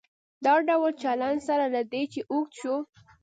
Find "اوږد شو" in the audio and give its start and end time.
2.31-2.75